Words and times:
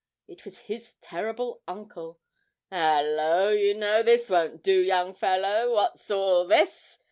It 0.27 0.45
was 0.45 0.57
his 0.65 0.95
terrible 0.99 1.61
uncle! 1.67 2.19
''Ullo, 2.71 3.51
you 3.51 3.75
know, 3.75 4.01
this 4.01 4.31
won't 4.31 4.63
do, 4.63 4.79
young 4.81 5.13
fellow; 5.13 5.75
what's 5.75 6.09
all 6.09 6.47
this?' 6.47 6.97